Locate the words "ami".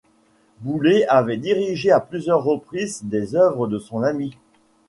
4.01-4.35